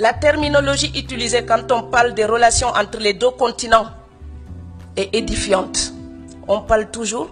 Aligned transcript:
La 0.00 0.12
terminologie 0.12 0.90
utilisée 0.96 1.44
quand 1.44 1.70
on 1.70 1.84
parle 1.84 2.14
des 2.14 2.24
relations 2.24 2.68
entre 2.68 2.98
les 2.98 3.14
deux 3.14 3.30
continents 3.30 3.86
est 4.96 5.14
édifiante. 5.14 5.92
On 6.48 6.62
parle 6.62 6.90
toujours 6.90 7.30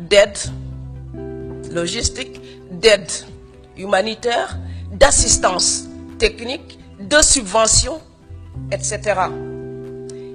d'aide 0.00 0.36
logistique, 1.70 2.40
d'aide 2.72 3.10
humanitaire, 3.76 4.58
d'assistance 4.90 5.84
technique, 6.18 6.78
de 6.98 7.22
subvention, 7.22 8.00
etc. 8.72 9.20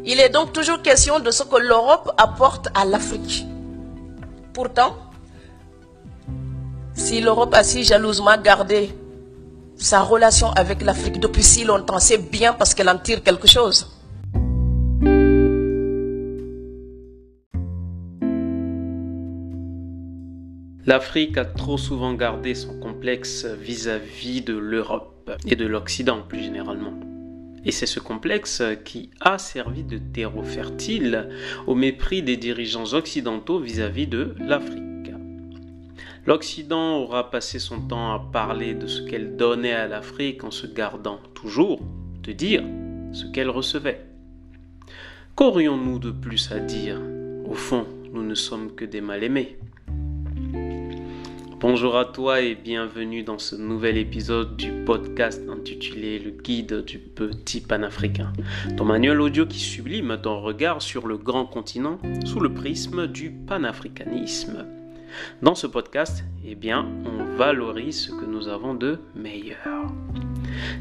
Il 0.05 0.21
est 0.21 0.29
donc 0.29 0.53
toujours 0.53 0.81
question 0.81 1.19
de 1.19 1.31
ce 1.31 1.43
que 1.43 1.57
l'Europe 1.57 2.13
apporte 2.17 2.69
à 2.73 2.85
l'Afrique. 2.85 3.45
Pourtant, 4.53 4.95
si 6.93 7.19
l'Europe 7.19 7.53
a 7.53 7.63
si 7.63 7.83
jalousement 7.83 8.37
gardé 8.41 8.95
sa 9.81 10.01
relation 10.01 10.51
avec 10.51 10.83
l'Afrique 10.83 11.19
depuis 11.19 11.43
si 11.43 11.63
longtemps, 11.63 11.99
c'est 11.99 12.29
bien 12.29 12.53
parce 12.53 12.73
qu'elle 12.73 12.89
en 12.89 12.97
tire 12.97 13.23
quelque 13.23 13.47
chose. 13.47 13.97
L'Afrique 20.85 21.37
a 21.37 21.45
trop 21.45 21.77
souvent 21.77 22.13
gardé 22.13 22.55
son 22.55 22.79
complexe 22.79 23.45
vis-à-vis 23.45 24.41
de 24.41 24.55
l'Europe 24.55 25.31
et 25.45 25.55
de 25.55 25.65
l'Occident 25.65 26.21
plus 26.27 26.41
généralement. 26.41 26.93
Et 27.63 27.71
c'est 27.71 27.85
ce 27.85 27.99
complexe 27.99 28.63
qui 28.83 29.11
a 29.19 29.37
servi 29.37 29.83
de 29.83 29.99
terreau 29.99 30.43
fertile 30.43 31.29
au 31.67 31.75
mépris 31.75 32.23
des 32.23 32.37
dirigeants 32.37 32.93
occidentaux 32.93 33.59
vis-à-vis 33.59 34.07
de 34.07 34.35
l'Afrique. 34.39 34.90
L'Occident 36.27 36.99
aura 36.99 37.31
passé 37.31 37.57
son 37.57 37.81
temps 37.81 38.13
à 38.13 38.19
parler 38.19 38.75
de 38.75 38.85
ce 38.85 39.01
qu'elle 39.01 39.37
donnait 39.37 39.73
à 39.73 39.87
l'Afrique 39.87 40.43
en 40.43 40.51
se 40.51 40.67
gardant 40.67 41.19
toujours 41.33 41.81
de 42.21 42.31
dire 42.31 42.63
ce 43.11 43.25
qu'elle 43.25 43.49
recevait. 43.49 44.05
Qu'aurions-nous 45.35 45.97
de 45.97 46.11
plus 46.11 46.51
à 46.51 46.59
dire? 46.59 47.01
Au 47.45 47.55
fond, 47.55 47.87
nous 48.13 48.21
ne 48.21 48.35
sommes 48.35 48.75
que 48.75 48.85
des 48.85 49.01
mal-aimés. 49.01 49.57
Bonjour 51.59 51.97
à 51.97 52.05
toi 52.05 52.41
et 52.41 52.53
bienvenue 52.53 53.23
dans 53.23 53.39
ce 53.39 53.55
nouvel 53.55 53.97
épisode 53.97 54.55
du 54.57 54.71
podcast 54.85 55.41
intitulé 55.49 56.19
Le 56.19 56.31
guide 56.31 56.85
du 56.85 56.99
petit 56.99 57.61
panafricain, 57.61 58.31
ton 58.77 58.85
manuel 58.85 59.21
audio 59.21 59.47
qui 59.47 59.59
sublime 59.59 60.19
ton 60.21 60.39
regard 60.39 60.83
sur 60.83 61.07
le 61.07 61.17
grand 61.17 61.47
continent 61.47 61.97
sous 62.25 62.39
le 62.39 62.53
prisme 62.53 63.07
du 63.07 63.31
panafricanisme. 63.31 64.80
Dans 65.41 65.55
ce 65.55 65.67
podcast, 65.67 66.23
eh 66.45 66.55
bien, 66.55 66.87
on 67.05 67.35
valorise 67.35 68.05
ce 68.05 68.11
que 68.11 68.25
nous 68.25 68.47
avons 68.47 68.73
de 68.73 68.99
meilleur. 69.15 69.87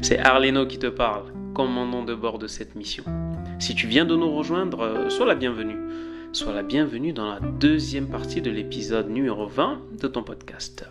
C'est 0.01 0.19
Arleno 0.19 0.65
qui 0.65 0.79
te 0.79 0.87
parle, 0.87 1.33
commandant 1.53 2.03
de 2.03 2.15
bord 2.15 2.39
de 2.39 2.47
cette 2.47 2.75
mission. 2.75 3.03
Si 3.59 3.75
tu 3.75 3.87
viens 3.87 4.05
de 4.05 4.15
nous 4.15 4.31
rejoindre, 4.31 5.09
sois 5.09 5.25
la 5.25 5.35
bienvenue. 5.35 5.77
Sois 6.33 6.53
la 6.53 6.63
bienvenue 6.63 7.13
dans 7.13 7.27
la 7.27 7.39
deuxième 7.39 8.07
partie 8.07 8.41
de 8.41 8.51
l'épisode 8.51 9.09
numéro 9.09 9.47
20 9.47 9.81
de 10.01 10.07
ton 10.07 10.23
podcast. 10.23 10.87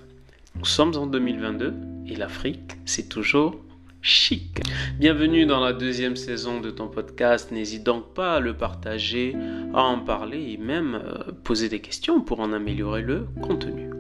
Nous 0.59 0.67
sommes 0.67 0.95
en 0.97 1.07
2022 1.07 1.75
et 2.09 2.17
l'Afrique, 2.17 2.77
c'est 2.85 3.09
toujours 3.09 3.57
chic. 4.03 4.61
Bienvenue 4.99 5.45
dans 5.45 5.61
la 5.61 5.73
deuxième 5.73 6.17
saison 6.17 6.61
de 6.61 6.71
ton 6.71 6.89
podcast. 6.89 7.53
N'hésite 7.53 7.83
donc 7.83 8.15
pas 8.15 8.37
à 8.37 8.41
le 8.41 8.55
partager, 8.55 9.37
à 9.75 9.83
en 9.83 9.99
parler 9.99 10.53
et 10.53 10.57
même 10.57 10.95
euh, 10.95 11.33
poser 11.45 11.69
des 11.69 11.81
questions 11.81 12.21
pour 12.21 12.41
en 12.41 12.53
améliorer 12.53 13.03
le 13.03 13.27
contenu. 13.43 13.91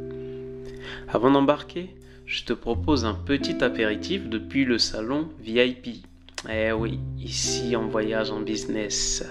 Avant 1.08 1.30
d'embarquer, 1.30 1.94
je 2.24 2.44
te 2.44 2.52
propose 2.52 3.04
un 3.04 3.14
petit 3.14 3.62
apéritif 3.62 4.28
depuis 4.28 4.64
le 4.64 4.78
salon 4.78 5.28
VIP. 5.40 6.06
Eh 6.48 6.72
oui, 6.72 6.98
ici 7.18 7.74
on 7.76 7.88
voyage 7.88 8.30
en 8.30 8.40
business. 8.40 9.24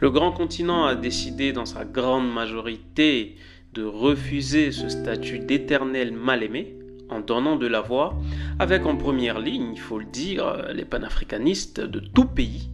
Le 0.00 0.10
grand 0.10 0.32
continent 0.32 0.84
a 0.86 0.96
décidé 0.96 1.52
dans 1.52 1.66
sa 1.66 1.84
grande 1.84 2.32
majorité 2.32 3.36
de 3.72 3.84
refuser 3.84 4.72
ce 4.72 4.88
statut 4.88 5.38
d'éternel 5.38 6.12
mal-aimé 6.12 6.76
en 7.12 7.20
donnant 7.20 7.56
de 7.56 7.66
la 7.66 7.80
voix 7.80 8.14
avec 8.58 8.86
en 8.86 8.96
première 8.96 9.38
ligne, 9.38 9.72
il 9.74 9.80
faut 9.80 9.98
le 9.98 10.06
dire, 10.06 10.66
les 10.74 10.84
panafricanistes 10.84 11.80
de 11.80 12.00
tout 12.00 12.24
pays 12.24 12.70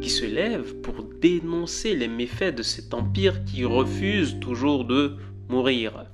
qui 0.00 0.10
se 0.10 0.24
lèvent 0.24 0.74
pour 0.76 1.04
dénoncer 1.20 1.94
les 1.94 2.08
méfaits 2.08 2.54
de 2.54 2.62
cet 2.62 2.94
empire 2.94 3.44
qui 3.44 3.64
refuse 3.64 4.38
toujours 4.40 4.84
de 4.84 5.16
mourir. 5.48 6.04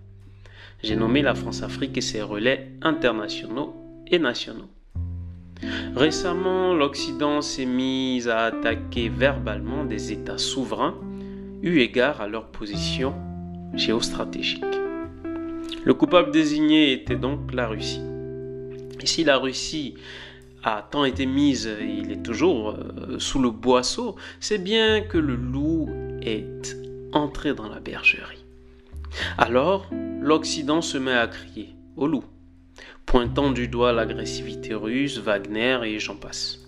J'ai 0.83 0.97
nommé 0.97 1.23
la 1.23 1.35
France-Afrique 1.35 1.97
et 1.97 2.03
ses 2.03 2.23
relais 2.23 2.73
internationaux 2.83 3.75
et 4.07 4.19
nationaux. 4.19 4.69
Récemment, 5.95 6.75
l'Occident 6.75 7.41
s'est 7.41 7.67
mis 7.67 8.29
à 8.29 8.45
attaquer 8.45 9.09
verbalement 9.09 9.85
des 9.85 10.13
États 10.13 10.39
souverains 10.39 10.95
eu 11.63 11.79
égard 11.81 12.21
à 12.21 12.29
leur 12.29 12.49
position 12.49 13.15
géostratégique. 13.75 14.86
Le 15.87 15.95
coupable 15.95 16.33
désigné 16.33 16.93
était 16.93 17.15
donc 17.15 17.55
la 17.55 17.69
Russie. 17.69 18.03
Et 19.01 19.07
si 19.07 19.23
la 19.23 19.39
Russie 19.39 19.95
a 20.65 20.83
tant 20.83 21.05
été 21.05 21.27
mise, 21.27 21.71
il 21.81 22.11
est 22.11 22.25
toujours 22.25 22.71
euh, 22.71 23.21
sous 23.21 23.41
le 23.41 23.51
boisseau, 23.51 24.17
c'est 24.41 24.59
bien 24.59 25.01
que 25.01 25.17
le 25.17 25.37
loup 25.37 25.89
est 26.23 26.77
entré 27.13 27.55
dans 27.55 27.69
la 27.69 27.79
bergerie. 27.79 28.45
Alors, 29.39 29.89
l'Occident 30.21 30.83
se 30.83 30.99
met 30.99 31.13
à 31.13 31.29
crier 31.29 31.77
au 31.97 32.09
loup 32.09 32.25
pointant 33.07 33.53
du 33.53 33.69
doigt 33.69 33.93
l'agressivité 33.93 34.75
russe, 34.75 35.19
Wagner 35.19 35.79
et 35.85 36.01
j'en 36.01 36.17
passe. 36.17 36.67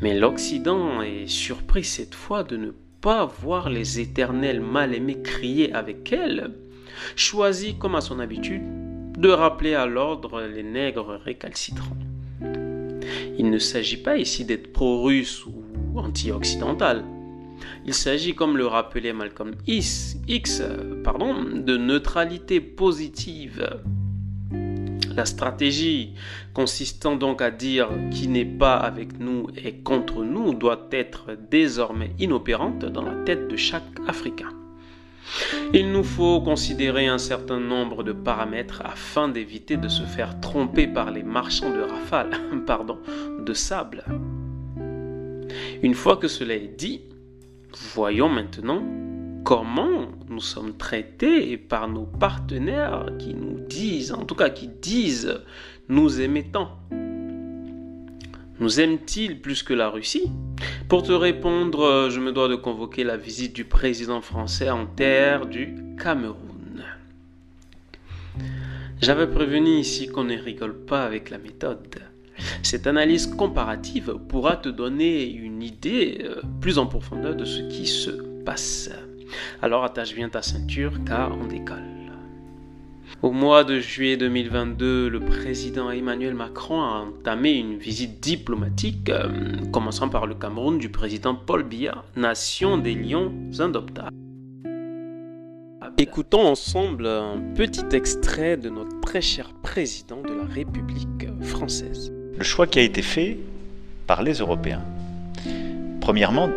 Mais 0.00 0.16
l'Occident 0.16 1.02
est 1.02 1.26
surpris 1.26 1.82
cette 1.82 2.14
fois 2.14 2.44
de 2.44 2.56
ne 2.56 2.70
pas 3.00 3.24
voir 3.26 3.70
les 3.70 3.98
éternels 3.98 4.60
mal-aimés 4.60 5.20
crier 5.20 5.72
avec 5.72 6.12
elle, 6.12 6.52
choisit 7.16 7.78
comme 7.78 7.94
à 7.94 8.00
son 8.00 8.20
habitude 8.20 8.62
de 9.18 9.28
rappeler 9.28 9.74
à 9.74 9.86
l'ordre 9.86 10.42
les 10.42 10.62
nègres 10.62 11.20
récalcitrants. 11.24 11.96
Il 13.38 13.50
ne 13.50 13.58
s'agit 13.58 13.96
pas 13.96 14.16
ici 14.16 14.44
d'être 14.44 14.72
pro-russe 14.72 15.46
ou 15.46 15.98
anti-occidental. 15.98 17.04
Il 17.86 17.94
s'agit, 17.94 18.34
comme 18.34 18.56
le 18.56 18.66
rappelait 18.66 19.12
Malcolm 19.12 19.52
X, 19.66 20.16
de 20.26 21.76
neutralité 21.76 22.60
positive 22.60 23.80
la 25.16 25.24
stratégie 25.24 26.14
consistant 26.52 27.16
donc 27.16 27.40
à 27.40 27.50
dire 27.50 27.88
qui 28.10 28.28
n'est 28.28 28.44
pas 28.44 28.76
avec 28.76 29.18
nous 29.20 29.46
et 29.56 29.74
contre 29.76 30.24
nous 30.24 30.54
doit 30.54 30.88
être 30.90 31.36
désormais 31.50 32.12
inopérante 32.18 32.84
dans 32.84 33.02
la 33.02 33.14
tête 33.24 33.48
de 33.48 33.56
chaque 33.56 33.82
Africain. 34.08 34.50
Il 35.72 35.90
nous 35.92 36.04
faut 36.04 36.40
considérer 36.40 37.06
un 37.06 37.18
certain 37.18 37.60
nombre 37.60 38.02
de 38.02 38.12
paramètres 38.12 38.82
afin 38.84 39.28
d'éviter 39.28 39.76
de 39.76 39.88
se 39.88 40.02
faire 40.02 40.40
tromper 40.40 40.86
par 40.86 41.10
les 41.10 41.22
marchands 41.22 41.70
de 41.70 41.80
rafales, 41.80 42.30
pardon, 42.66 42.98
de 43.44 43.52
sable. 43.52 44.04
Une 45.82 45.94
fois 45.94 46.16
que 46.16 46.28
cela 46.28 46.54
est 46.54 46.76
dit, 46.76 47.02
voyons 47.94 48.28
maintenant 48.28 48.82
comment 49.44 50.08
nous 50.28 50.40
sommes 50.40 50.76
traités 50.76 51.58
par 51.58 51.88
nos 51.88 52.04
partenaires 52.04 53.06
qui 53.18 53.34
nous 53.34 53.60
disent, 53.68 54.12
en 54.12 54.24
tout 54.24 54.34
cas 54.34 54.50
qui 54.50 54.68
disent 54.68 55.40
nous 55.88 56.20
aimer 56.20 56.44
tant. 56.44 56.78
Nous 58.60 58.80
aiment-ils 58.80 59.40
plus 59.40 59.62
que 59.62 59.74
la 59.74 59.90
Russie? 59.90 60.30
Pour 60.88 61.02
te 61.02 61.12
répondre, 61.12 62.08
je 62.10 62.20
me 62.20 62.32
dois 62.32 62.48
de 62.48 62.56
convoquer 62.56 63.04
la 63.04 63.16
visite 63.16 63.54
du 63.54 63.64
président 63.64 64.20
français 64.20 64.70
en 64.70 64.86
terre 64.86 65.46
du 65.46 65.74
Cameroun. 66.02 66.84
J'avais 69.00 69.26
prévenu 69.26 69.70
ici 69.70 70.06
qu'on 70.08 70.24
ne 70.24 70.36
rigole 70.36 70.76
pas 70.84 71.04
avec 71.04 71.30
la 71.30 71.38
méthode. 71.38 71.96
Cette 72.62 72.86
analyse 72.86 73.26
comparative 73.26 74.16
pourra 74.28 74.56
te 74.56 74.68
donner 74.68 75.24
une 75.30 75.62
idée 75.62 76.18
euh, 76.24 76.40
plus 76.60 76.78
en 76.78 76.86
profondeur 76.86 77.36
de 77.36 77.44
ce 77.44 77.62
qui 77.62 77.86
se 77.86 78.10
passe. 78.44 78.90
Alors 79.62 79.84
attache 79.84 80.14
bien 80.14 80.28
ta 80.28 80.42
ceinture 80.42 80.92
car 81.04 81.36
on 81.36 81.46
décolle. 81.46 81.93
Au 83.24 83.30
mois 83.30 83.64
de 83.64 83.78
juillet 83.80 84.18
2022, 84.18 85.08
le 85.08 85.18
président 85.18 85.90
Emmanuel 85.90 86.34
Macron 86.34 86.82
a 86.82 87.06
entamé 87.06 87.52
une 87.52 87.78
visite 87.78 88.20
diplomatique, 88.20 89.08
euh, 89.08 89.30
commençant 89.72 90.10
par 90.10 90.26
le 90.26 90.34
Cameroun 90.34 90.76
du 90.76 90.90
président 90.90 91.34
Paul 91.34 91.62
Biya, 91.62 92.04
nation 92.16 92.76
des 92.76 92.94
lions 92.94 93.32
indoptables. 93.58 94.14
Écoutons 95.96 96.42
ensemble 96.42 97.06
un 97.06 97.38
petit 97.54 97.86
extrait 97.96 98.58
de 98.58 98.68
notre 98.68 99.00
très 99.00 99.22
cher 99.22 99.54
président 99.62 100.20
de 100.20 100.34
la 100.34 100.44
République 100.44 101.26
française. 101.40 102.12
Le 102.36 102.44
choix 102.44 102.66
qui 102.66 102.78
a 102.78 102.82
été 102.82 103.00
fait 103.00 103.38
par 104.06 104.22
les 104.22 104.34
Européens, 104.34 104.82
premièrement, 106.02 106.50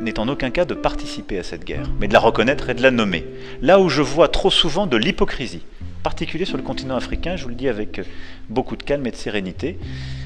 n'est 0.00 0.18
en 0.18 0.28
aucun 0.28 0.50
cas 0.50 0.64
de 0.64 0.74
participer 0.74 1.38
à 1.38 1.42
cette 1.42 1.64
guerre, 1.64 1.90
mais 2.00 2.08
de 2.08 2.12
la 2.12 2.20
reconnaître 2.20 2.70
et 2.70 2.74
de 2.74 2.82
la 2.82 2.90
nommer. 2.90 3.24
Là 3.60 3.80
où 3.80 3.88
je 3.88 4.02
vois 4.02 4.28
trop 4.28 4.50
souvent 4.50 4.86
de 4.86 4.96
l'hypocrisie, 4.96 5.62
en 6.00 6.02
particulier 6.02 6.44
sur 6.44 6.56
le 6.56 6.62
continent 6.62 6.96
africain, 6.96 7.36
je 7.36 7.42
vous 7.42 7.50
le 7.50 7.54
dis 7.54 7.68
avec 7.68 8.00
beaucoup 8.48 8.76
de 8.76 8.82
calme 8.82 9.06
et 9.06 9.10
de 9.10 9.16
sérénité, 9.16 9.78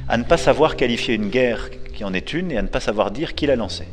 à 0.08 0.16
ne 0.16 0.24
pas 0.24 0.36
savoir 0.36 0.76
qualifier 0.76 1.14
une 1.14 1.28
guerre 1.28 1.70
qui 1.94 2.04
en 2.04 2.14
est 2.14 2.32
une 2.32 2.52
et 2.52 2.56
à 2.56 2.62
ne 2.62 2.68
pas 2.68 2.80
savoir 2.80 3.10
dire 3.10 3.34
qui 3.34 3.46
l'a 3.46 3.56
lancée. 3.56 3.88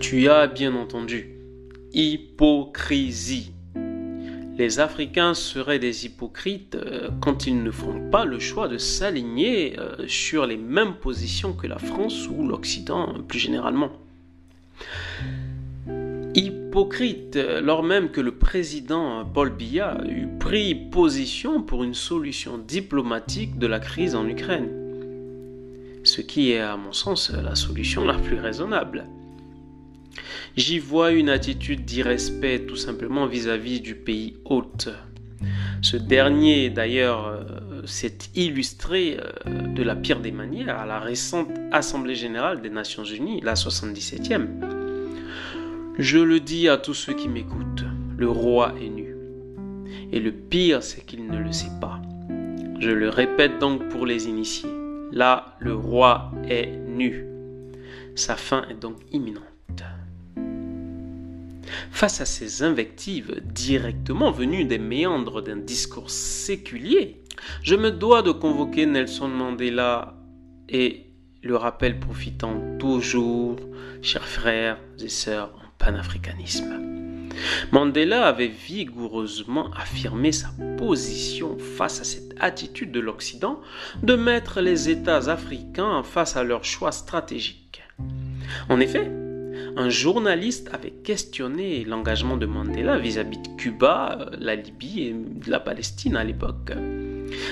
Tu 0.00 0.28
as 0.28 0.46
bien 0.46 0.74
entendu. 0.76 1.32
Hypocrisie. 1.92 3.55
Les 4.58 4.80
Africains 4.80 5.34
seraient 5.34 5.78
des 5.78 6.06
hypocrites 6.06 6.76
euh, 6.76 7.10
quand 7.20 7.46
ils 7.46 7.62
ne 7.62 7.70
font 7.70 8.08
pas 8.10 8.24
le 8.24 8.38
choix 8.38 8.68
de 8.68 8.78
s'aligner 8.78 9.78
euh, 9.78 10.08
sur 10.08 10.46
les 10.46 10.56
mêmes 10.56 10.94
positions 10.94 11.52
que 11.52 11.66
la 11.66 11.78
France 11.78 12.26
ou 12.30 12.48
l'Occident 12.48 13.14
plus 13.28 13.38
généralement. 13.38 13.90
Hypocrite, 16.34 17.36
lors 17.36 17.82
même 17.82 18.10
que 18.10 18.20
le 18.22 18.32
président 18.32 19.24
Paul 19.26 19.50
Biya 19.50 19.98
eut 20.08 20.28
pris 20.38 20.74
position 20.74 21.62
pour 21.62 21.84
une 21.84 21.94
solution 21.94 22.56
diplomatique 22.58 23.58
de 23.58 23.66
la 23.66 23.78
crise 23.78 24.14
en 24.14 24.26
Ukraine. 24.26 24.70
Ce 26.02 26.22
qui 26.22 26.52
est 26.52 26.60
à 26.60 26.76
mon 26.76 26.92
sens 26.92 27.30
la 27.30 27.54
solution 27.54 28.04
la 28.04 28.14
plus 28.14 28.38
raisonnable. 28.38 29.06
J'y 30.56 30.78
vois 30.78 31.12
une 31.12 31.28
attitude 31.28 31.84
d'irrespect 31.84 32.60
tout 32.60 32.76
simplement 32.76 33.26
vis-à-vis 33.26 33.82
du 33.82 33.94
pays 33.94 34.38
hôte. 34.46 34.88
Ce 35.82 35.98
dernier, 35.98 36.70
d'ailleurs, 36.70 37.26
euh, 37.26 37.82
s'est 37.84 38.16
illustré 38.34 39.18
euh, 39.20 39.50
de 39.50 39.82
la 39.82 39.94
pire 39.94 40.20
des 40.20 40.32
manières 40.32 40.78
à 40.78 40.86
la 40.86 40.98
récente 40.98 41.50
Assemblée 41.72 42.14
générale 42.14 42.62
des 42.62 42.70
Nations 42.70 43.04
Unies, 43.04 43.42
la 43.42 43.52
77e. 43.52 44.46
Je 45.98 46.18
le 46.18 46.40
dis 46.40 46.70
à 46.70 46.78
tous 46.78 46.94
ceux 46.94 47.12
qui 47.12 47.28
m'écoutent, 47.28 47.84
le 48.16 48.30
roi 48.30 48.72
est 48.80 48.88
nu. 48.88 49.14
Et 50.10 50.20
le 50.20 50.32
pire, 50.32 50.82
c'est 50.82 51.04
qu'il 51.04 51.26
ne 51.26 51.38
le 51.38 51.52
sait 51.52 51.78
pas. 51.82 52.00
Je 52.80 52.90
le 52.90 53.10
répète 53.10 53.58
donc 53.58 53.86
pour 53.90 54.06
les 54.06 54.26
initiés. 54.26 54.70
Là, 55.12 55.54
le 55.58 55.74
roi 55.74 56.32
est 56.48 56.70
nu. 56.88 57.26
Sa 58.14 58.36
fin 58.36 58.64
est 58.70 58.80
donc 58.80 58.96
imminente. 59.12 59.44
Face 61.90 62.20
à 62.20 62.26
ces 62.26 62.62
invectives 62.62 63.40
directement 63.44 64.30
venues 64.30 64.64
des 64.64 64.78
méandres 64.78 65.42
d'un 65.42 65.56
discours 65.56 66.10
séculier, 66.10 67.22
je 67.62 67.74
me 67.74 67.90
dois 67.90 68.22
de 68.22 68.30
convoquer 68.30 68.86
Nelson 68.86 69.28
Mandela 69.28 70.14
et 70.68 71.06
le 71.42 71.56
rappel 71.56 72.00
profitant 72.00 72.60
toujours, 72.78 73.56
chers 74.02 74.26
frères 74.26 74.78
et 75.00 75.08
sœurs 75.08 75.52
en 75.56 75.68
panafricanisme. 75.78 76.86
Mandela 77.70 78.26
avait 78.26 78.48
vigoureusement 78.48 79.70
affirmé 79.72 80.32
sa 80.32 80.48
position 80.78 81.58
face 81.58 82.00
à 82.00 82.04
cette 82.04 82.34
attitude 82.40 82.92
de 82.92 83.00
l'Occident 83.00 83.60
de 84.02 84.16
mettre 84.16 84.60
les 84.60 84.88
États 84.88 85.30
africains 85.30 86.02
face 86.02 86.36
à 86.36 86.44
leurs 86.44 86.64
choix 86.64 86.92
stratégiques. 86.92 87.82
En 88.68 88.80
effet, 88.80 89.10
un 89.76 89.90
journaliste 89.90 90.70
avait 90.72 90.90
questionné 90.90 91.84
l'engagement 91.84 92.36
de 92.36 92.46
Mandela 92.46 92.98
vis-à-vis 92.98 93.38
de 93.38 93.48
Cuba, 93.58 94.18
euh, 94.20 94.36
la 94.38 94.54
Libye 94.54 95.02
et 95.02 95.16
la 95.46 95.60
Palestine 95.60 96.16
à 96.16 96.24
l'époque. 96.24 96.72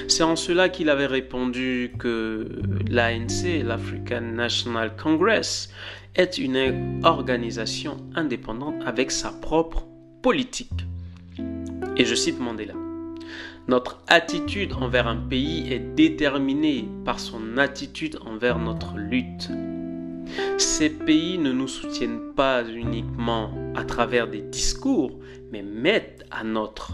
C'est 0.09 0.23
en 0.23 0.37
cela 0.37 0.69
qu'il 0.71 0.89
avait 0.89 1.07
répondu 1.07 1.93
que 1.99 2.49
l'ANC, 2.89 3.63
l'African 3.65 4.23
National 4.23 4.97
Congress, 4.97 5.71
est 6.15 6.39
une 6.39 7.01
organisation 7.05 7.97
indépendante 8.15 8.77
avec 8.87 9.11
sa 9.11 9.31
propre 9.31 9.87
politique. 10.23 10.87
Et 11.97 12.05
je 12.05 12.15
cite 12.15 12.41
Mandela. 12.41 12.75
Notre 13.69 14.01
attitude 14.09 14.73
envers 14.75 15.09
un 15.09 15.17
pays 15.17 15.73
est 15.73 15.95
déterminée 15.95 16.89
par 17.05 17.19
son 17.19 17.59
attitude 17.59 18.19
envers 18.25 18.59
notre 18.59 18.97
lutte. 18.97 19.51
Ces 20.59 20.91
pays 20.91 21.39
ne 21.39 21.53
nous 21.53 21.69
soutiennent 21.69 22.33
pas 22.35 22.65
uniquement 22.65 23.51
à 23.75 23.85
travers 23.85 24.29
des 24.29 24.43
discours, 24.43 25.19
mais 25.53 25.63
mettent 25.63 26.25
à 26.31 26.45
notre 26.45 26.93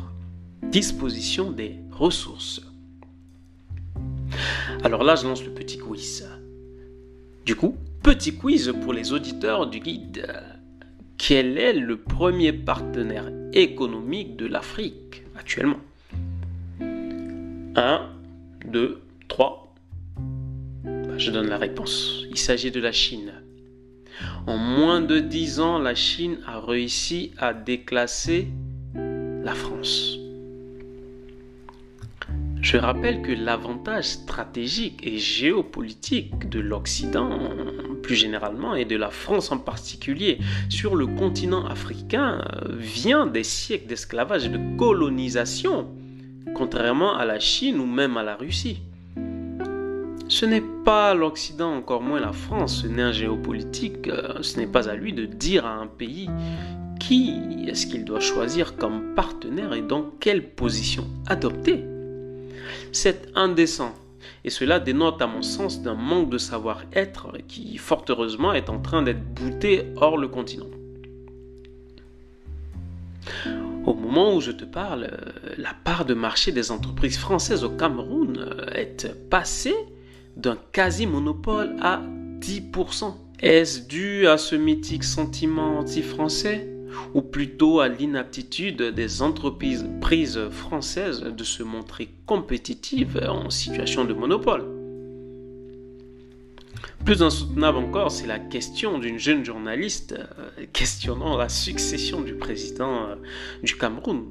disposition 0.62 1.50
des 1.50 1.76
ressources. 1.90 2.62
Alors 4.82 5.04
là, 5.04 5.16
je 5.16 5.26
lance 5.26 5.44
le 5.44 5.50
petit 5.50 5.78
quiz. 5.78 6.28
Du 7.44 7.56
coup, 7.56 7.76
petit 8.02 8.36
quiz 8.36 8.72
pour 8.82 8.92
les 8.92 9.12
auditeurs 9.12 9.66
du 9.66 9.80
guide. 9.80 10.26
Quel 11.18 11.58
est 11.58 11.72
le 11.74 11.96
premier 11.98 12.52
partenaire 12.52 13.30
économique 13.52 14.36
de 14.36 14.46
l'Afrique 14.46 15.22
actuellement? 15.36 15.80
1, 16.80 18.10
2, 18.66 19.02
3, 19.28 19.69
je 21.20 21.30
donne 21.30 21.48
la 21.48 21.58
réponse. 21.58 22.24
Il 22.30 22.38
s'agit 22.38 22.70
de 22.70 22.80
la 22.80 22.92
Chine. 22.92 23.34
En 24.46 24.56
moins 24.56 25.00
de 25.02 25.18
10 25.18 25.60
ans, 25.60 25.78
la 25.78 25.94
Chine 25.94 26.38
a 26.46 26.60
réussi 26.60 27.32
à 27.38 27.52
déclasser 27.52 28.48
la 28.94 29.54
France. 29.54 30.16
Je 32.62 32.76
rappelle 32.76 33.22
que 33.22 33.32
l'avantage 33.32 34.04
stratégique 34.04 35.00
et 35.02 35.18
géopolitique 35.18 36.48
de 36.48 36.60
l'Occident, 36.60 37.38
plus 38.02 38.16
généralement, 38.16 38.74
et 38.74 38.84
de 38.84 38.96
la 38.96 39.10
France 39.10 39.52
en 39.52 39.58
particulier, 39.58 40.38
sur 40.68 40.96
le 40.96 41.06
continent 41.06 41.66
africain, 41.66 42.44
vient 42.70 43.26
des 43.26 43.44
siècles 43.44 43.88
d'esclavage 43.88 44.46
et 44.46 44.50
de 44.50 44.76
colonisation, 44.78 45.88
contrairement 46.54 47.16
à 47.16 47.24
la 47.24 47.40
Chine 47.40 47.78
ou 47.78 47.86
même 47.86 48.16
à 48.16 48.22
la 48.22 48.36
Russie. 48.36 48.80
Ce 50.40 50.46
n'est 50.46 50.64
pas 50.86 51.12
l'Occident, 51.12 51.74
encore 51.74 52.00
moins 52.00 52.18
la 52.18 52.32
France, 52.32 52.80
ce 52.80 52.86
n'est 52.86 53.02
un 53.02 53.12
géopolitique, 53.12 54.08
euh, 54.08 54.38
ce 54.40 54.56
n'est 54.58 54.66
pas 54.66 54.88
à 54.88 54.94
lui 54.94 55.12
de 55.12 55.26
dire 55.26 55.66
à 55.66 55.74
un 55.74 55.86
pays 55.86 56.30
qui 56.98 57.66
est-ce 57.68 57.86
qu'il 57.86 58.06
doit 58.06 58.20
choisir 58.20 58.76
comme 58.76 59.14
partenaire 59.14 59.74
et 59.74 59.82
dans 59.82 60.10
quelle 60.18 60.54
position 60.54 61.06
adopter. 61.26 61.84
C'est 62.90 63.30
indécent. 63.34 63.94
Et 64.42 64.48
cela 64.48 64.80
dénote 64.80 65.20
à 65.20 65.26
mon 65.26 65.42
sens 65.42 65.82
d'un 65.82 65.94
manque 65.94 66.30
de 66.30 66.38
savoir-être 66.38 67.36
qui, 67.46 67.76
fort 67.76 68.06
heureusement, 68.08 68.54
est 68.54 68.70
en 68.70 68.78
train 68.78 69.02
d'être 69.02 69.34
bouté 69.34 69.92
hors 69.96 70.16
le 70.16 70.28
continent. 70.28 70.70
Au 73.84 73.92
moment 73.92 74.34
où 74.34 74.40
je 74.40 74.52
te 74.52 74.64
parle, 74.64 75.04
euh, 75.04 75.52
la 75.58 75.74
part 75.84 76.06
de 76.06 76.14
marché 76.14 76.50
des 76.50 76.70
entreprises 76.70 77.18
françaises 77.18 77.62
au 77.62 77.68
Cameroun 77.68 78.38
euh, 78.38 78.72
est 78.72 79.14
passée 79.28 79.76
d'un 80.36 80.58
quasi-monopole 80.72 81.76
à 81.80 82.02
10%. 82.40 83.14
Est-ce 83.40 83.86
dû 83.86 84.26
à 84.26 84.38
ce 84.38 84.54
mythique 84.56 85.04
sentiment 85.04 85.78
anti-français 85.78 86.68
ou 87.14 87.22
plutôt 87.22 87.80
à 87.80 87.88
l'inaptitude 87.88 88.82
des 88.82 89.22
entreprises 89.22 89.88
françaises 90.50 91.20
de 91.20 91.44
se 91.44 91.62
montrer 91.62 92.10
compétitives 92.26 93.20
en 93.28 93.48
situation 93.50 94.04
de 94.04 94.12
monopole? 94.12 94.80
Plus 97.04 97.22
insoutenable 97.22 97.78
encore, 97.78 98.10
c'est 98.10 98.26
la 98.26 98.38
question 98.38 98.98
d'une 98.98 99.18
jeune 99.18 99.42
journaliste 99.42 100.12
euh, 100.12 100.66
questionnant 100.72 101.36
la 101.38 101.48
succession 101.48 102.20
du 102.20 102.34
président 102.34 103.06
euh, 103.06 103.14
du 103.62 103.76
Cameroun. 103.78 104.26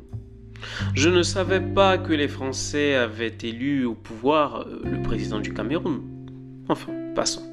Je 0.94 1.10
ne 1.10 1.24
savais 1.24 1.62
pas 1.62 1.98
que 1.98 2.14
les 2.14 2.28
Français 2.28 2.96
avaient 2.96 3.38
élu 3.44 3.86
au 3.86 3.94
pouvoir 3.94 4.62
euh, 4.62 4.82
le 4.84 5.02
président 5.02 5.40
du 5.40 5.54
Cameroun. 5.54 6.02
Enfin, 6.68 6.92
passons. 7.16 7.44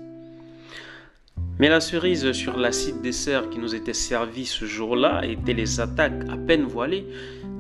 Mais 1.59 1.69
la 1.69 1.81
cerise 1.81 2.33
sur 2.33 2.57
l'acide 2.57 3.01
dessert 3.01 3.49
qui 3.49 3.59
nous 3.59 3.75
était 3.75 3.95
servi 3.95 4.45
ce 4.45 4.67
jour-là 4.67 5.25
était 5.25 5.55
les 5.55 5.81
attaques 5.81 6.25
à 6.29 6.37
peine 6.37 6.65
voilées 6.65 7.07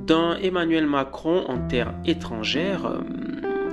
d'un 0.07 0.37
Emmanuel 0.37 0.87
Macron 0.87 1.45
en 1.49 1.67
terre 1.67 1.95
étrangère 2.05 2.87
euh, 2.87 3.01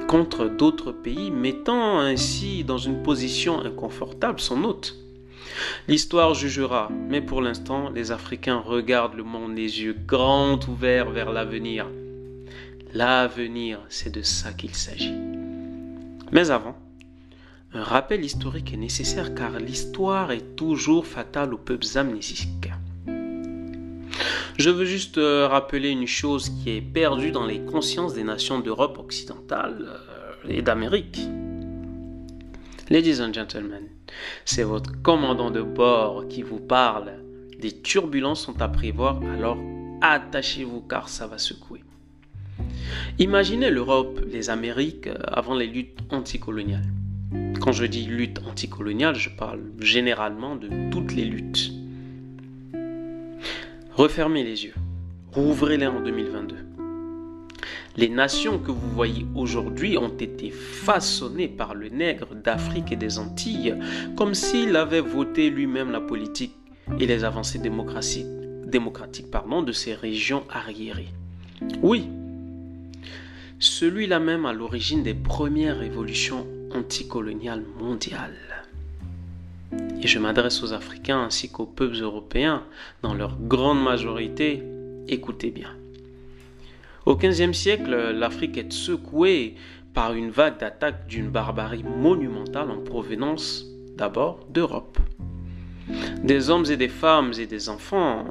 contre 0.08 0.46
d'autres 0.46 0.92
pays, 0.92 1.32
mettant 1.32 2.00
ainsi 2.00 2.64
dans 2.64 2.78
une 2.78 3.04
position 3.04 3.60
inconfortable 3.60 4.40
son 4.40 4.64
hôte. 4.64 5.03
L'histoire 5.88 6.34
jugera, 6.34 6.90
mais 7.10 7.22
pour 7.22 7.42
l'instant, 7.42 7.90
les 7.90 8.12
Africains 8.12 8.60
regardent 8.60 9.16
le 9.16 9.24
monde 9.24 9.56
les 9.56 9.82
yeux 9.82 9.96
grands 10.06 10.60
ouverts 10.68 11.12
vers 11.12 11.32
l'avenir. 11.32 11.88
L'avenir, 12.94 13.80
c'est 13.90 14.14
de 14.14 14.22
ça 14.22 14.54
qu'il 14.54 14.76
s'agit. 14.76 15.14
Mais 16.32 16.52
avant, 16.52 16.76
un 17.74 17.84
rappel 17.84 18.24
historique 18.24 18.74
est 18.74 18.78
nécessaire 18.78 19.34
car 19.34 19.60
l'histoire 19.60 20.32
est 20.32 20.56
toujours 20.56 21.08
fatale 21.08 21.54
aux 21.54 21.58
peuples 21.58 21.98
amnésiques. 21.98 22.70
Je 24.58 24.70
veux 24.70 24.86
juste 24.86 25.18
euh, 25.18 25.48
rappeler 25.48 25.90
une 25.90 26.06
chose 26.06 26.52
qui 26.62 26.70
est 26.70 26.82
perdue 26.82 27.32
dans 27.32 27.48
les 27.48 27.62
consciences 27.62 28.14
des 28.14 28.24
nations 28.24 28.60
d'Europe 28.60 29.00
occidentale 29.00 29.88
euh, 29.88 30.48
et 30.48 30.62
d'Amérique. 30.62 31.20
Ladies 32.94 33.24
and 33.24 33.34
gentlemen, 33.34 33.88
c'est 34.46 34.62
votre 34.62 35.02
commandant 35.02 35.50
de 35.50 35.64
bord 35.64 36.28
qui 36.28 36.44
vous 36.44 36.60
parle 36.60 37.14
des 37.60 37.72
turbulences 37.72 38.46
sont 38.46 38.62
à 38.62 38.68
prévoir, 38.68 39.20
alors 39.24 39.58
attachez-vous 40.02 40.82
car 40.82 41.10
ça 41.10 41.26
va 41.26 41.40
secouer. 41.40 41.84
Imaginez 43.18 43.72
l'Europe, 43.72 44.22
les 44.32 44.52
Amériques 44.52 45.08
euh, 45.08 45.18
avant 45.26 45.56
les 45.56 45.66
luttes 45.66 46.02
anticoloniales. 46.12 46.86
Quand 47.60 47.72
je 47.72 47.86
dis 47.86 48.06
lutte 48.06 48.40
anticoloniale, 48.48 49.16
je 49.16 49.32
parle 49.32 49.62
généralement 49.80 50.56
de 50.56 50.70
toutes 50.92 51.16
les 51.16 51.26
luttes. 51.26 51.72
Refermez 53.96 54.44
les 54.44 54.66
yeux, 54.66 54.76
rouvrez-les 55.32 55.88
en 55.88 56.00
2022. 56.00 56.73
Les 57.96 58.10
nations 58.10 58.58
que 58.58 58.72
vous 58.72 58.90
voyez 58.90 59.26
aujourd'hui 59.36 59.98
ont 60.00 60.18
été 60.18 60.50
façonnées 60.50 61.48
par 61.48 61.76
le 61.76 61.90
nègre 61.90 62.34
d'Afrique 62.34 62.92
et 62.92 62.96
des 62.96 63.20
Antilles 63.20 63.76
comme 64.18 64.34
s'il 64.34 64.76
avait 64.76 65.00
voté 65.00 65.52
lui-même 65.52 65.92
la 65.92 66.02
politique 66.02 66.56
et 67.00 67.06
les 67.06 67.24
avancées 67.24 67.60
démocratiques, 67.60 68.26
de 68.66 69.72
ces 69.72 69.94
régions 69.94 70.44
arriérées. 70.50 71.14
Oui, 71.84 72.10
celui-là 73.60 74.20
même 74.20 74.46
à 74.46 74.54
l'origine 74.54 75.04
des 75.04 75.14
premières 75.14 75.78
révolutions 75.78 76.48
anticoloniales 76.74 77.64
mondiales. 77.80 78.66
Et 80.02 80.08
je 80.08 80.20
m'adresse 80.20 80.64
aux 80.64 80.74
Africains 80.74 81.22
ainsi 81.22 81.50
qu'aux 81.52 81.66
peuples 81.66 82.02
européens, 82.02 82.64
dans 83.04 83.14
leur 83.14 83.38
grande 83.40 83.82
majorité, 83.82 84.64
écoutez 85.08 85.52
bien. 85.52 85.70
Au 87.06 87.18
XVe 87.18 87.52
siècle, 87.52 88.14
l'Afrique 88.16 88.58
est 88.58 88.72
secouée 88.72 89.56
par 89.94 90.14
une 90.14 90.30
vague 90.30 90.58
d'attaques 90.58 91.06
d'une 91.08 91.30
barbarie 91.30 91.84
monumentale 91.84 92.72
en 92.72 92.82
provenance 92.82 93.66
d'abord 93.98 94.40
d'Europe. 94.50 94.98
Des 96.24 96.50
hommes 96.50 96.64
et 96.70 96.78
des 96.78 96.88
femmes 96.88 97.34
et 97.38 97.46
des 97.46 97.68
enfants 97.68 98.24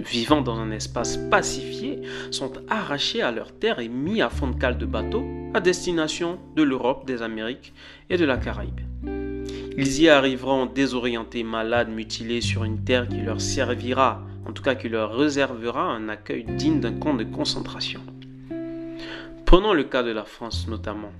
vivant 0.00 0.40
dans 0.40 0.56
un 0.56 0.70
espace 0.70 1.18
pacifié 1.30 2.00
sont 2.30 2.52
arrachés 2.70 3.20
à 3.20 3.30
leurs 3.30 3.52
terres 3.52 3.78
et 3.78 3.88
mis 3.88 4.22
à 4.22 4.30
fond 4.30 4.48
de 4.48 4.58
cale 4.58 4.78
de 4.78 4.86
bateau 4.86 5.22
à 5.52 5.60
destination 5.60 6.38
de 6.56 6.62
l'Europe, 6.62 7.06
des 7.06 7.20
Amériques 7.20 7.74
et 8.08 8.16
de 8.16 8.24
la 8.24 8.38
Caraïbe. 8.38 8.80
Ils 9.76 10.00
y 10.00 10.08
arriveront 10.08 10.64
désorientés, 10.64 11.44
malades, 11.44 11.90
mutilés 11.90 12.40
sur 12.40 12.64
une 12.64 12.84
terre 12.84 13.06
qui 13.06 13.20
leur 13.20 13.42
servira 13.42 14.22
en 14.48 14.52
tout 14.52 14.62
cas 14.62 14.74
qui 14.74 14.88
leur 14.88 15.14
réservera 15.14 15.82
un 15.82 16.08
accueil 16.08 16.44
digne 16.44 16.80
d'un 16.80 16.94
camp 16.94 17.14
de 17.14 17.24
concentration. 17.24 18.00
Prenons 19.44 19.74
le 19.74 19.84
cas 19.84 20.02
de 20.02 20.10
la 20.10 20.24
France 20.24 20.66
notamment. 20.68 21.12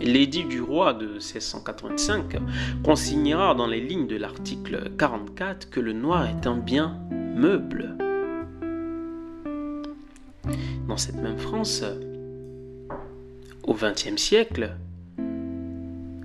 L'édit 0.00 0.44
du 0.44 0.60
roi 0.60 0.94
de 0.94 1.06
1685 1.06 2.36
consignera 2.84 3.54
dans 3.54 3.66
les 3.66 3.80
lignes 3.80 4.06
de 4.06 4.16
l'article 4.16 4.90
44 4.96 5.70
que 5.70 5.80
le 5.80 5.92
noir 5.92 6.26
est 6.26 6.46
un 6.46 6.56
bien 6.56 7.00
meuble. 7.10 7.96
Dans 10.86 10.96
cette 10.96 11.16
même 11.16 11.38
France, 11.38 11.82
au 13.64 13.74
XXe 13.74 14.16
siècle, 14.16 14.76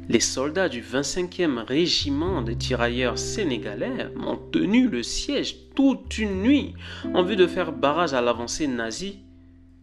les 0.10 0.20
soldats 0.20 0.70
du 0.70 0.82
25e 0.82 1.60
régiment 1.60 2.42
de 2.42 2.54
tirailleurs 2.54 3.18
sénégalais 3.18 4.08
ont 4.26 4.38
tenu 4.38 4.88
le 4.88 5.04
siège 5.04 5.56
toute 5.76 6.18
une 6.18 6.42
nuit 6.42 6.74
en 7.14 7.24
vue 7.24 7.36
de 7.36 7.48
faire 7.48 7.72
barrage 7.72 8.14
à 8.14 8.22
l'avancée 8.22 8.68
nazie 8.68 9.20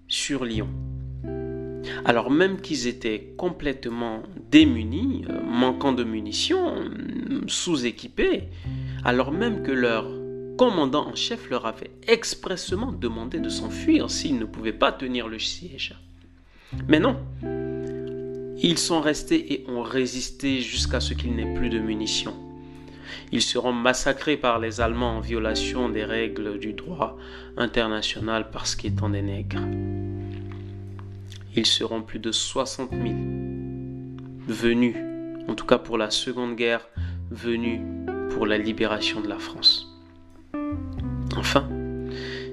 sur 0.08 0.44
Lyon. 0.44 0.68
Alors 2.04 2.30
même 2.30 2.60
qu'ils 2.60 2.86
étaient 2.86 3.32
complètement 3.36 4.22
démunis, 4.50 5.24
euh, 5.28 5.40
manquant 5.42 5.92
de 5.92 6.04
munitions, 6.04 6.74
sous-équipés, 7.46 8.48
alors 9.04 9.32
même 9.32 9.62
que 9.62 9.72
leur 9.72 10.10
commandant 10.58 11.08
en 11.08 11.14
chef 11.14 11.48
leur 11.48 11.66
avait 11.66 11.90
expressément 12.06 12.92
demandé 12.92 13.38
de 13.38 13.48
s'enfuir 13.48 14.10
s'ils 14.10 14.38
ne 14.38 14.44
pouvaient 14.44 14.72
pas 14.72 14.92
tenir 14.92 15.26
le 15.26 15.38
siège. 15.38 15.94
Mais 16.86 17.00
non, 17.00 17.16
ils 18.62 18.78
sont 18.78 19.00
restés 19.00 19.54
et 19.54 19.64
ont 19.68 19.82
résisté 19.82 20.60
jusqu'à 20.60 21.00
ce 21.00 21.14
qu'il 21.14 21.34
n'ait 21.34 21.54
plus 21.54 21.70
de 21.70 21.78
munitions. 21.78 22.34
Ils 23.32 23.42
seront 23.42 23.72
massacrés 23.72 24.36
par 24.36 24.58
les 24.58 24.80
Allemands 24.80 25.18
en 25.18 25.20
violation 25.20 25.88
des 25.88 26.04
règles 26.04 26.58
du 26.58 26.72
droit 26.72 27.16
international 27.56 28.50
parce 28.50 28.74
qu'étant 28.74 29.08
des 29.08 29.22
nègres. 29.22 29.62
Ils 31.56 31.66
seront 31.66 32.02
plus 32.02 32.18
de 32.18 32.32
60 32.32 32.90
000 32.90 33.02
venus, 34.46 34.96
en 35.48 35.54
tout 35.54 35.66
cas 35.66 35.78
pour 35.78 35.96
la 35.96 36.10
Seconde 36.10 36.56
Guerre, 36.56 36.86
venus 37.30 37.80
pour 38.30 38.46
la 38.46 38.58
libération 38.58 39.20
de 39.20 39.28
la 39.28 39.38
France. 39.38 39.86
Enfin, 41.36 41.68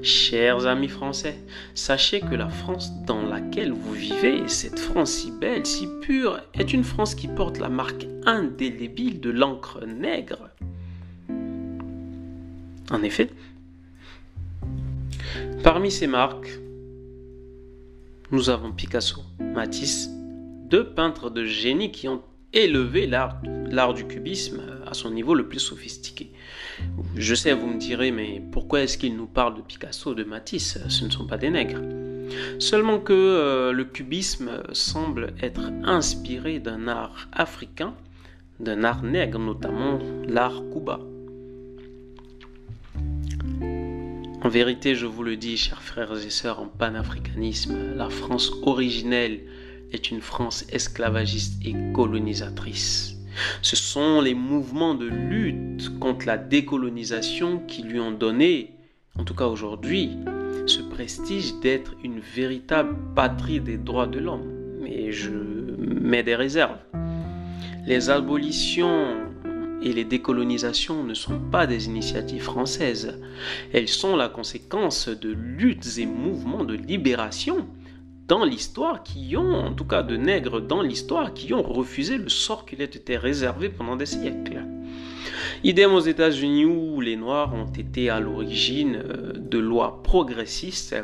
Chers 0.02 0.68
amis 0.68 0.88
français, 0.88 1.38
sachez 1.74 2.22
que 2.22 2.36
la 2.36 2.50
France 2.50 2.92
dans 3.06 3.22
laquelle 3.22 3.72
vous 3.72 3.94
vivez, 3.94 4.48
cette 4.48 4.80
France 4.80 5.12
si 5.12 5.32
belle, 5.32 5.66
si 5.66 5.88
pure, 6.02 6.40
est 6.54 6.74
une 6.74 6.84
France 6.84 7.16
qui 7.16 7.28
porte 7.28 7.60
la 7.60 7.70
marque 7.70 8.08
indélébile 8.26 9.20
de 9.20 9.30
l'encre 9.30 9.86
nègre. 9.86 10.50
En 12.90 13.04
effet, 13.04 13.30
parmi 15.64 15.92
ces 15.92 16.08
marques, 16.08 16.60
nous 18.32 18.50
avons 18.50 18.72
Picasso, 18.72 19.22
Matisse, 19.40 20.10
deux 20.70 20.94
peintres 20.94 21.30
de 21.30 21.46
génie 21.46 21.92
qui 21.92 22.08
ont 22.08 22.22
élevé 22.54 23.08
l'art 23.08 23.94
du 23.94 24.06
cubisme 24.06 24.62
à 24.86 24.94
son 24.94 25.12
niveau 25.12 25.34
le 25.34 25.48
plus 25.48 25.60
sophistiqué. 25.60 26.32
Je 27.16 27.36
sais, 27.36 27.54
vous 27.54 27.68
me 27.68 27.80
direz, 27.80 28.12
mais 28.12 28.42
pourquoi 28.52 28.82
est-ce 28.82 28.98
qu'il 28.98 29.16
nous 29.16 29.28
parle 29.28 29.56
de 29.56 29.62
Picasso, 29.62 30.14
de 30.14 30.24
Matisse? 30.24 30.80
Ce 30.88 31.06
ne 31.06 31.10
sont 31.10 31.28
pas 31.28 31.38
des 31.38 31.50
nègres. 31.50 31.82
Seulement 32.60 33.00
que 33.00 33.14
euh, 33.14 33.72
le 33.72 33.86
cubisme 33.86 34.62
semble 34.74 35.34
être 35.42 35.72
inspiré 35.84 36.60
d'un 36.60 36.88
art 36.88 37.28
africain, 37.32 37.94
d'un 38.60 38.84
art 38.84 39.04
nègre, 39.04 39.40
notamment 39.40 40.00
l'art 40.28 40.62
Kuba. 40.72 41.00
En 44.44 44.50
vérité, 44.50 44.94
je 44.96 45.06
vous 45.06 45.24
le 45.24 45.36
dis, 45.36 45.58
chers 45.58 45.82
frères 45.82 46.14
et 46.14 46.30
sœurs 46.30 46.60
en 46.60 46.68
panafricanisme, 46.68 47.96
la 47.96 48.10
France 48.10 48.52
originelle 48.64 49.42
est 49.92 50.12
une 50.12 50.22
France 50.22 50.66
esclavagiste 50.72 51.66
et 51.66 51.74
colonisatrice. 51.94 53.16
Ce 53.62 53.76
sont 53.76 54.22
les 54.22 54.34
mouvements 54.34 54.96
de 54.96 55.06
lutte 55.06 55.98
contre 56.00 56.26
la 56.26 56.38
décolonisation 56.38 57.60
qui 57.68 57.84
lui 57.84 58.00
ont 58.00 58.12
donné, 58.12 58.72
en 59.18 59.24
tout 59.24 59.36
cas 59.36 59.46
aujourd'hui, 59.46 60.12
ce 60.66 60.82
prestige 60.82 61.54
d'être 61.62 61.94
une 62.04 62.20
véritable 62.20 62.96
patrie 63.16 63.60
des 63.60 63.78
droits 63.78 64.08
de 64.08 64.20
l'homme. 64.20 64.52
Mais 64.82 65.12
je 65.12 65.30
mets 65.30 66.24
des 66.24 66.36
réserves. 66.36 66.78
Les 67.86 68.10
abolitions 68.10 69.16
et 69.82 69.94
les 69.94 70.04
décolonisations 70.04 71.04
ne 71.04 71.14
sont 71.14 71.40
pas 71.40 71.68
des 71.68 71.86
initiatives 71.86 72.42
françaises. 72.42 73.20
Elles 73.72 73.88
sont 73.88 74.16
la 74.16 74.28
conséquence 74.28 75.08
de 75.08 75.30
luttes 75.30 75.98
et 75.98 76.06
mouvements 76.06 76.64
de 76.64 76.74
libération 76.74 77.68
dans 78.28 78.44
l'histoire 78.44 79.04
qui 79.04 79.38
ont, 79.38 79.54
en 79.54 79.74
tout 79.74 79.86
cas 79.86 80.04
de 80.04 80.18
nègres 80.18 80.62
dans 80.62 80.82
l'histoire, 80.82 81.34
qui 81.34 81.54
ont 81.54 81.64
refusé 81.64 82.18
le 82.18 82.30
sort 82.30 82.66
qui 82.66 82.76
leur 82.76 82.88
était 82.88 83.18
réservé 83.18 83.70
pendant 83.70 83.96
des 83.96 84.06
siècles. 84.06 84.64
Idem 85.64 85.94
aux 85.94 86.00
États-Unis 86.00 86.66
où 86.66 87.02
les 87.02 87.16
Noirs 87.16 87.54
ont 87.54 87.72
été 87.72 88.10
à 88.10 88.20
l'origine 88.20 89.02
euh, 89.04 89.34
de 89.36 89.58
lois 89.58 90.02
progressistes, 90.04 90.96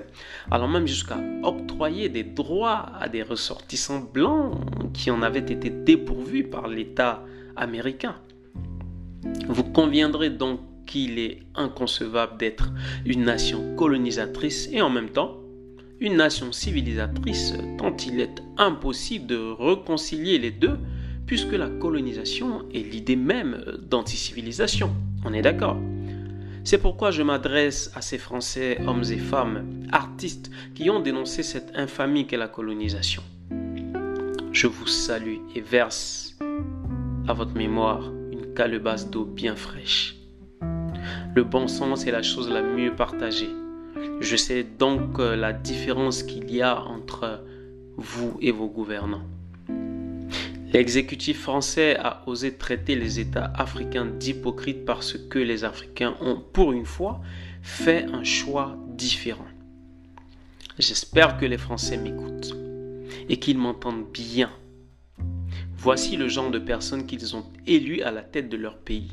allant 0.52 0.68
même 0.68 0.88
jusqu'à 0.88 1.20
octroyer 1.44 2.10
des 2.10 2.24
droits 2.24 2.92
à 3.00 3.10
des 3.10 3.24
ressortissants 3.24 4.08
blancs 4.14 4.54
qui 4.94 5.10
en 5.10 5.22
avaient 5.22 5.40
été 5.40 5.70
dépourvus 5.70 6.44
par 6.44 6.68
l'État 6.68 7.24
américain. 7.56 8.16
Vous 9.48 9.64
conviendrez 9.64 10.30
donc 10.30 10.60
qu'il 10.86 11.18
est 11.20 11.40
inconcevable 11.56 12.38
d'être 12.38 12.72
une 13.06 13.24
nation 13.24 13.76
colonisatrice 13.76 14.70
et 14.72 14.82
en 14.82 14.90
même 14.90 15.10
temps 15.10 15.43
une 16.04 16.18
nation 16.18 16.52
civilisatrice 16.52 17.54
tant 17.78 17.96
il 18.06 18.20
est 18.20 18.44
impossible 18.58 19.26
de 19.26 19.56
réconcilier 19.58 20.38
les 20.38 20.52
deux 20.52 20.78
puisque 21.26 21.54
la 21.54 21.70
colonisation 21.70 22.66
est 22.74 22.84
l'idée 22.84 23.16
même 23.16 23.64
d'anticivilisation. 23.90 24.94
On 25.24 25.34
est 25.34 25.42
d'accord? 25.42 25.78
C'est 26.66 26.78
pourquoi 26.78 27.12
je 27.12 27.24
m'adresse 27.24 27.90
à 27.96 28.02
ces 28.02 28.18
Français, 28.18 28.80
hommes 28.86 29.04
et 29.10 29.18
femmes, 29.18 29.88
artistes, 29.94 30.52
qui 30.76 30.90
ont 30.90 31.00
dénoncé 31.00 31.42
cette 31.42 31.72
infamie 31.76 32.28
qu'est 32.28 32.38
la 32.38 32.50
colonisation. 32.50 33.24
Je 34.52 34.68
vous 34.68 34.88
salue 34.88 35.38
et 35.56 35.62
verse 35.62 36.38
à 37.30 37.34
votre 37.34 37.56
mémoire 37.56 38.12
une 38.34 38.54
calebasse 38.54 39.10
d'eau 39.10 39.24
bien 39.24 39.56
fraîche. 39.56 40.18
Le 41.34 41.44
bon 41.44 41.70
sens 41.70 42.06
est 42.06 42.12
la 42.12 42.22
chose 42.22 42.50
la 42.50 42.62
mieux 42.62 42.94
partagée. 42.94 43.50
Je 44.20 44.36
sais 44.36 44.64
donc 44.64 45.20
euh, 45.20 45.36
la 45.36 45.54
différence 45.54 46.24
qu'il 46.24 46.52
y 46.54 46.62
a 46.62 46.82
entre 46.82 47.44
vous 47.98 48.38
et 48.42 48.52
vos 48.52 48.68
gouvernants. 48.68 49.28
L'exécutif 50.74 51.42
français 51.42 51.96
a 51.98 52.24
osé 52.26 52.56
traiter 52.56 52.96
les 52.96 53.20
États 53.20 53.54
africains 53.56 54.06
d'hypocrites 54.06 54.86
parce 54.86 55.18
que 55.18 55.38
les 55.38 55.64
Africains 55.64 56.16
ont, 56.20 56.42
pour 56.52 56.74
une 56.74 56.86
fois, 56.86 57.22
fait 57.62 58.06
un 58.12 58.24
choix 58.24 58.76
différent. 58.88 59.46
J'espère 60.80 61.38
que 61.38 61.46
les 61.46 61.60
Français 61.60 61.98
m'écoutent 61.98 62.56
et 63.30 63.38
qu'ils 63.38 63.60
m'entendent 63.60 64.12
bien. 64.12 64.50
Voici 65.78 66.18
le 66.18 66.28
genre 66.28 66.50
de 66.50 66.60
personnes 66.60 67.06
qu'ils 67.06 67.36
ont 67.36 67.46
élues 67.68 68.02
à 68.02 68.10
la 68.10 68.24
tête 68.24 68.50
de 68.50 68.58
leur 68.58 68.78
pays. 68.80 69.12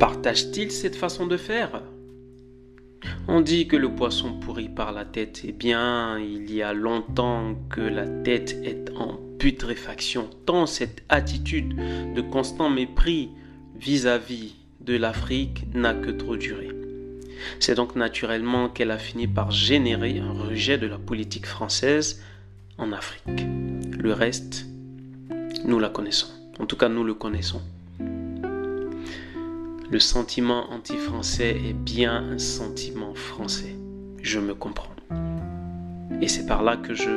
Partagent-ils 0.00 0.72
cette 0.72 0.96
façon 0.96 1.28
de 1.28 1.36
faire? 1.36 1.82
On 3.32 3.42
dit 3.42 3.68
que 3.68 3.76
le 3.76 3.94
poisson 3.94 4.32
pourrit 4.32 4.68
par 4.68 4.90
la 4.90 5.04
tête. 5.04 5.42
Eh 5.44 5.52
bien, 5.52 6.18
il 6.18 6.52
y 6.52 6.62
a 6.62 6.72
longtemps 6.72 7.54
que 7.70 7.80
la 7.80 8.04
tête 8.04 8.56
est 8.64 8.90
en 8.96 9.20
putréfaction, 9.38 10.28
tant 10.46 10.66
cette 10.66 11.04
attitude 11.08 11.76
de 12.12 12.20
constant 12.22 12.68
mépris 12.68 13.28
vis-à-vis 13.76 14.56
de 14.80 14.96
l'Afrique 14.96 15.64
n'a 15.74 15.94
que 15.94 16.10
trop 16.10 16.36
duré. 16.36 16.70
C'est 17.60 17.76
donc 17.76 17.94
naturellement 17.94 18.68
qu'elle 18.68 18.90
a 18.90 18.98
fini 18.98 19.28
par 19.28 19.52
générer 19.52 20.18
un 20.18 20.32
rejet 20.32 20.76
de 20.76 20.88
la 20.88 20.98
politique 20.98 21.46
française 21.46 22.24
en 22.78 22.90
Afrique. 22.90 23.46
Le 23.96 24.12
reste, 24.12 24.66
nous 25.64 25.78
la 25.78 25.88
connaissons. 25.88 26.26
En 26.58 26.66
tout 26.66 26.76
cas, 26.76 26.88
nous 26.88 27.04
le 27.04 27.14
connaissons. 27.14 27.62
Le 29.90 29.98
sentiment 29.98 30.70
anti-français 30.70 31.50
est 31.50 31.72
bien 31.72 32.14
un 32.14 32.38
sentiment 32.38 33.12
français. 33.12 33.74
Je 34.22 34.38
me 34.38 34.54
comprends. 34.54 34.94
Et 36.22 36.28
c'est 36.28 36.46
par 36.46 36.62
là 36.62 36.76
que 36.76 36.94
je 36.94 37.10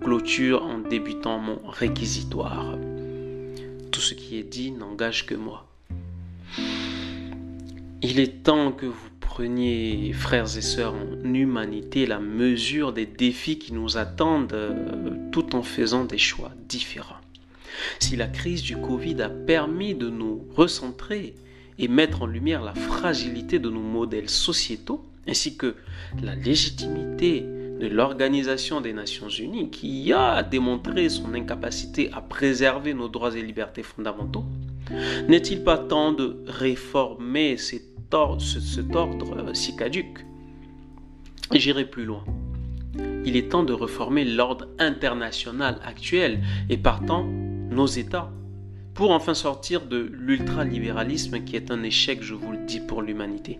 clôture 0.00 0.62
en 0.62 0.78
débutant 0.78 1.40
mon 1.40 1.58
réquisitoire. 1.66 2.78
Tout 3.90 4.00
ce 4.00 4.14
qui 4.14 4.38
est 4.38 4.44
dit 4.44 4.70
n'engage 4.70 5.26
que 5.26 5.34
moi. 5.34 5.66
Il 8.00 8.20
est 8.20 8.44
temps 8.44 8.70
que 8.70 8.86
vous 8.86 9.10
preniez, 9.18 10.12
frères 10.12 10.56
et 10.56 10.62
sœurs 10.62 10.94
en 10.94 11.34
humanité, 11.34 12.06
la 12.06 12.20
mesure 12.20 12.92
des 12.92 13.06
défis 13.06 13.58
qui 13.58 13.72
nous 13.72 13.96
attendent 13.96 14.52
euh, 14.52 15.30
tout 15.32 15.56
en 15.56 15.64
faisant 15.64 16.04
des 16.04 16.18
choix 16.18 16.52
différents. 16.68 17.16
Si 17.98 18.14
la 18.14 18.28
crise 18.28 18.62
du 18.62 18.76
Covid 18.76 19.20
a 19.20 19.28
permis 19.28 19.96
de 19.96 20.08
nous 20.08 20.46
recentrer 20.54 21.34
et 21.80 21.88
mettre 21.88 22.22
en 22.22 22.26
lumière 22.26 22.62
la 22.62 22.74
fragilité 22.74 23.58
de 23.58 23.70
nos 23.70 23.80
modèles 23.80 24.28
sociétaux, 24.28 25.02
ainsi 25.26 25.56
que 25.56 25.74
la 26.22 26.34
légitimité 26.34 27.40
de 27.40 27.86
l'Organisation 27.86 28.82
des 28.82 28.92
Nations 28.92 29.30
Unies 29.30 29.70
qui 29.70 30.12
a 30.12 30.42
démontré 30.42 31.08
son 31.08 31.32
incapacité 31.32 32.10
à 32.12 32.20
préserver 32.20 32.92
nos 32.92 33.08
droits 33.08 33.34
et 33.34 33.42
libertés 33.42 33.82
fondamentaux, 33.82 34.44
n'est-il 35.28 35.64
pas 35.64 35.78
temps 35.78 36.12
de 36.12 36.36
réformer 36.46 37.56
cet 37.56 38.12
ordre, 38.12 38.42
cet 38.42 38.94
euh, 38.94 39.54
si 39.54 39.74
caduque 39.74 40.26
J'irai 41.54 41.86
plus 41.86 42.04
loin. 42.04 42.24
Il 43.24 43.36
est 43.36 43.50
temps 43.50 43.62
de 43.62 43.72
reformer 43.72 44.24
l'ordre 44.24 44.68
international 44.78 45.80
actuel 45.84 46.40
et 46.68 46.76
partant 46.76 47.24
nos 47.24 47.86
États 47.86 48.30
pour 49.00 49.12
enfin 49.12 49.32
sortir 49.32 49.86
de 49.86 49.96
l'ultralibéralisme 50.12 51.42
qui 51.42 51.56
est 51.56 51.70
un 51.70 51.82
échec, 51.82 52.22
je 52.22 52.34
vous 52.34 52.52
le 52.52 52.66
dis, 52.66 52.80
pour 52.80 53.00
l'humanité. 53.00 53.58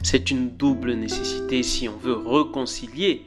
C'est 0.00 0.30
une 0.30 0.48
double 0.48 0.94
nécessité 0.94 1.62
si 1.62 1.90
on 1.90 1.96
veut 1.98 2.16
réconcilier 2.16 3.26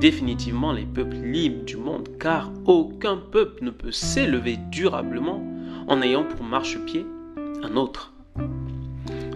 définitivement 0.00 0.72
les 0.72 0.86
peuples 0.86 1.18
libres 1.18 1.66
du 1.66 1.76
monde, 1.76 2.08
car 2.18 2.50
aucun 2.64 3.18
peuple 3.18 3.62
ne 3.62 3.70
peut 3.70 3.92
s'élever 3.92 4.56
durablement 4.70 5.46
en 5.86 6.00
ayant 6.00 6.24
pour 6.24 6.42
marchepied 6.42 7.04
un 7.62 7.76
autre. 7.76 8.14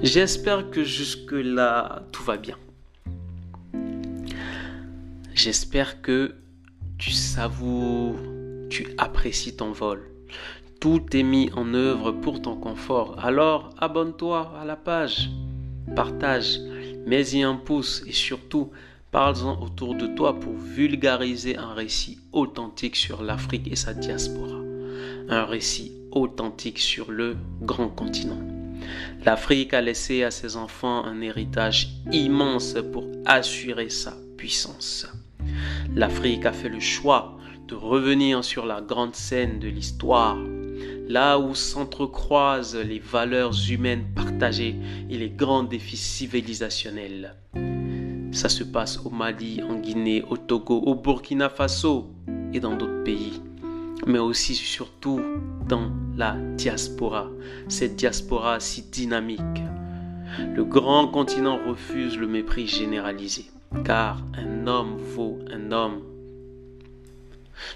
J'espère 0.03 0.71
que 0.71 0.83
jusque-là, 0.83 2.07
tout 2.11 2.23
va 2.23 2.39
bien. 2.39 2.57
J'espère 5.35 6.01
que 6.01 6.37
tu 6.97 7.11
savoures, 7.11 8.17
tu 8.71 8.87
apprécies 8.97 9.57
ton 9.57 9.73
vol. 9.73 10.14
Tout 10.85 11.17
est 11.17 11.23
mis 11.23 11.51
en 11.57 11.73
œuvre 11.73 12.13
pour 12.13 12.43
ton 12.43 12.57
confort. 12.57 13.17
Alors 13.19 13.71
abonne-toi 13.79 14.53
à 14.61 14.67
la 14.67 14.77
page, 14.77 15.31
partage, 15.97 16.61
mets-y 17.07 17.43
un 17.43 17.55
pouce 17.55 18.03
et 18.07 18.13
surtout 18.13 18.71
parle-en 19.11 19.63
autour 19.63 19.95
de 19.95 20.07
toi 20.07 20.39
pour 20.39 20.53
vulgariser 20.53 21.57
un 21.57 21.73
récit 21.73 22.19
authentique 22.33 22.97
sur 22.97 23.23
l'Afrique 23.23 23.67
et 23.73 23.77
sa 23.77 23.95
diaspora. 23.95 24.61
Un 25.31 25.47
récit 25.47 25.91
authentique 26.11 26.81
sur 26.81 27.11
le 27.11 27.39
grand 27.63 27.89
continent. 27.89 28.43
L'Afrique 29.25 29.73
a 29.73 29.81
laissé 29.81 30.23
à 30.23 30.31
ses 30.31 30.59
enfants 30.59 31.03
un 31.07 31.23
héritage 31.23 31.95
immense 32.13 32.77
pour 32.93 33.07
assurer 33.25 33.89
sa 33.89 34.19
puissance. 34.37 35.09
L'Afrique 35.95 36.45
a 36.45 36.53
fait 36.53 36.69
le 36.69 36.81
choix 36.81 37.39
de 37.69 37.75
revenir 37.75 38.45
sur 38.45 38.67
la 38.67 38.83
grande 38.83 39.15
scène 39.15 39.59
de 39.59 39.69
l'histoire, 39.69 40.37
là 41.09 41.39
où 41.39 41.55
s'entrecroisent 41.55 42.77
les 42.77 42.99
valeurs 42.99 43.55
humaines 43.71 44.07
partagées 44.15 44.77
et 45.11 45.19
les 45.19 45.31
grands 45.31 45.63
défis 45.63 45.97
civilisationnels. 45.97 47.37
Ça 48.33 48.49
se 48.49 48.65
passe 48.65 49.01
au 49.05 49.11
Mali, 49.11 49.61
en 49.63 49.77
Guinée, 49.77 50.25
au 50.29 50.37
Togo, 50.37 50.79
au 50.79 50.95
Burkina 50.95 51.49
Faso 51.49 52.11
et 52.53 52.61
dans 52.61 52.75
d'autres 52.77 53.05
pays, 53.05 53.41
mais 54.07 54.19
aussi 54.19 54.55
surtout 54.55 55.21
dans 55.69 55.91
la 56.17 56.37
diaspora, 56.57 57.31
cette 57.69 57.97
diaspora 57.97 58.61
si 58.61 58.83
dynamique. 58.83 59.41
Le 60.55 60.65
grand 60.65 61.07
continent 61.07 61.59
refuse 61.69 62.19
le 62.19 62.27
mépris 62.27 62.67
généralisé, 62.67 63.47
car 63.85 64.21
un 64.37 64.67
homme 64.67 64.97
vaut 64.97 65.39
un 65.53 65.71
homme. 65.71 66.03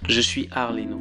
Je 0.09 0.21
suis 0.21 0.49
Arleno, 0.51 1.01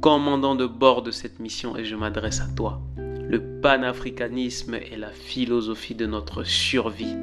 commandant 0.00 0.54
de 0.54 0.66
bord 0.66 1.02
de 1.02 1.10
cette 1.10 1.40
mission 1.40 1.76
et 1.76 1.84
je 1.84 1.94
m'adresse 1.94 2.40
à 2.40 2.46
toi. 2.56 2.80
Le 2.96 3.60
panafricanisme 3.60 4.74
est 4.74 4.96
la 4.96 5.10
philosophie 5.10 5.94
de 5.94 6.06
notre 6.06 6.42
survie. 6.42 7.16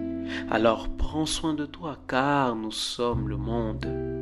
Alors 0.51 0.87
prends 0.89 1.25
soin 1.25 1.53
de 1.53 1.65
toi 1.65 1.97
car 2.07 2.55
nous 2.55 2.71
sommes 2.71 3.29
le 3.29 3.37
monde. 3.37 4.16